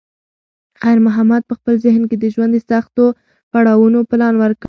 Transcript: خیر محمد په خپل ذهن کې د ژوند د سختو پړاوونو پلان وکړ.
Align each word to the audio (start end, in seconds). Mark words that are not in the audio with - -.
خیر 0.81 0.97
محمد 1.07 1.41
په 1.49 1.53
خپل 1.59 1.73
ذهن 1.85 2.03
کې 2.09 2.15
د 2.19 2.25
ژوند 2.33 2.51
د 2.55 2.59
سختو 2.69 3.05
پړاوونو 3.51 3.99
پلان 4.09 4.33
وکړ. 4.37 4.51